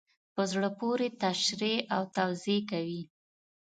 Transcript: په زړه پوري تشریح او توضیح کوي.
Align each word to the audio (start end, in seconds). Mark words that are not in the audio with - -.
په 0.33 0.43
زړه 0.51 0.69
پوري 0.77 1.09
تشریح 1.23 1.77
او 1.95 2.01
توضیح 2.17 2.59
کوي. 2.71 3.01